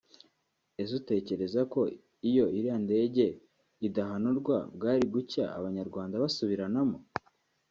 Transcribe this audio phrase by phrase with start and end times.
[0.81, 1.81] Ese utecyereza ko
[2.29, 3.25] iyo iriya ndege
[3.87, 6.97] idahanurwa bwari gucya abanyarwanda basubiranamo